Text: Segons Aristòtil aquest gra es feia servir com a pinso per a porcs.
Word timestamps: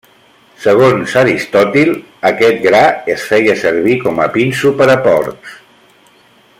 Segons 0.61 1.11
Aristòtil 1.21 1.91
aquest 2.31 2.63
gra 2.63 2.81
es 3.15 3.27
feia 3.33 3.57
servir 3.65 3.99
com 4.07 4.23
a 4.25 4.27
pinso 4.39 4.73
per 4.81 4.89
a 4.95 4.97
porcs. 5.09 5.57